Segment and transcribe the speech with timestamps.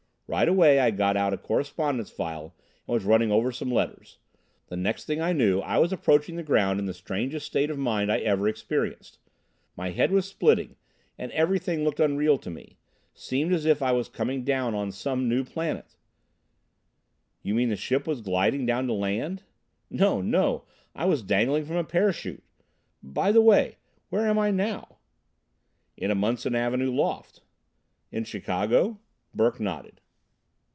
[0.33, 2.55] Right away I got out a correspondence file
[2.87, 4.17] and was running over some letters.
[4.67, 7.77] The next thing I knew I was approaching the ground in the strangest state of
[7.77, 9.19] mind I ever experienced.
[9.75, 10.77] My head was splitting,
[11.17, 12.77] and everything looked unreal to me.
[13.13, 15.97] Seemed as if I was coming down on some new planet."
[17.43, 19.43] "You mean the ship was gliding down to land?"
[19.89, 20.63] "No, no.
[20.95, 22.45] I was dangling from a parachute....
[23.03, 24.95] By the way, where am I now?"
[25.97, 27.41] "In a Munson Avenue loft."
[28.13, 28.97] "In Chicago?"
[29.35, 29.97] Burke nodded.